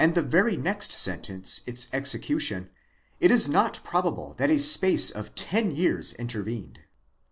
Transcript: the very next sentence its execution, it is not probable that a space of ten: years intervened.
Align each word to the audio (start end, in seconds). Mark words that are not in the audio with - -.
the 0.15 0.23
very 0.23 0.57
next 0.57 0.91
sentence 0.91 1.61
its 1.67 1.87
execution, 1.93 2.71
it 3.19 3.29
is 3.29 3.47
not 3.47 3.79
probable 3.83 4.33
that 4.39 4.49
a 4.49 4.57
space 4.57 5.11
of 5.11 5.35
ten: 5.35 5.69
years 5.69 6.13
intervened. 6.13 6.79